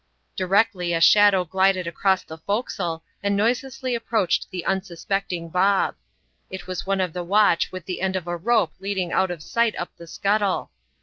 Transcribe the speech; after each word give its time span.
Directly 0.35 0.93
a 0.95 0.99
shadow 0.99 1.45
glided 1.45 1.85
across 1.85 2.23
the 2.23 2.39
forecastle 2.39 3.03
and 3.21 3.37
noiselessly 3.37 3.93
approached 3.93 4.47
the 4.49 4.65
unsuspecting 4.65 5.47
Bob. 5.49 5.93
It 6.49 6.65
was 6.65 6.87
one 6.87 7.01
of 7.01 7.13
the 7.13 7.23
watch 7.23 7.71
with 7.71 7.85
the 7.85 8.01
end 8.01 8.15
of 8.15 8.25
a 8.25 8.35
rope 8.35 8.73
leading 8.79 9.11
out 9.11 9.29
of 9.29 9.43
sight 9.43 9.75
up 9.75 9.95
the 9.97 10.07
scuttle. 10.07 10.71